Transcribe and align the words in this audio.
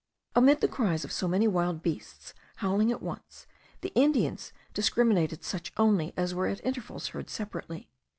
Amid 0.35 0.61
the 0.61 0.67
cries 0.67 1.03
of 1.05 1.11
so 1.11 1.27
many 1.27 1.47
wild 1.47 1.83
beasts 1.83 2.33
howling 2.55 2.91
at 2.91 3.03
once, 3.03 3.45
the 3.81 3.93
Indians 3.93 4.51
discriminated 4.73 5.43
such 5.43 5.71
only 5.77 6.11
as 6.17 6.33
were 6.33 6.47
at 6.47 6.65
intervals 6.65 7.09
heard 7.09 7.29
separately. 7.29 7.87